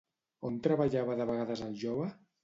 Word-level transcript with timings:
On 0.47 0.55
treballava 0.67 1.17
de 1.19 1.27
vegades 1.31 1.61
el 1.67 1.75
jove? 1.83 2.09